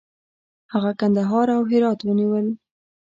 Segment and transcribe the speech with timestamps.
[0.73, 2.47] هغه کندهار او هرات ونیول.